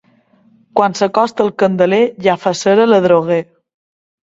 Quan 0.79 0.95
s'acosta 0.99 1.45
el 1.49 1.51
Candeler 1.65 2.01
ja 2.29 2.37
fa 2.47 2.55
cera 2.65 2.91
l'adroguer. 2.91 3.41